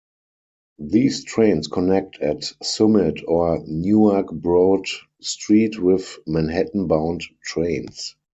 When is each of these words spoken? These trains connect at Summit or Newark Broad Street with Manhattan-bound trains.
These 0.79 1.25
trains 1.25 1.67
connect 1.67 2.19
at 2.23 2.45
Summit 2.63 3.19
or 3.27 3.63
Newark 3.67 4.31
Broad 4.31 4.87
Street 5.21 5.77
with 5.79 6.17
Manhattan-bound 6.25 7.21
trains. 7.43 8.15